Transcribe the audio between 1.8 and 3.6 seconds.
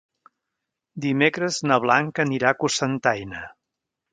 Blanca anirà a Cocentaina.